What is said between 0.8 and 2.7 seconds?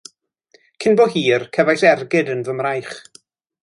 Cyn bo hir, cefais ergyd yn fy